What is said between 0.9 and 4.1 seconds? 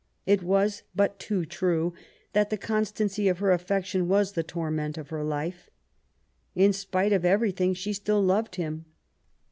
but too true that the constancy of her affection